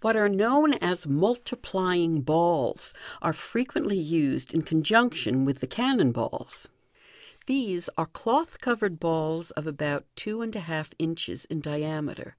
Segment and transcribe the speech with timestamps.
[0.00, 2.92] What are known as "multiplying balls"
[3.22, 6.66] are frequently used in conjunction with the cannon balls.
[7.46, 12.36] These are cloth covered balls of about two and a half inches in diameter.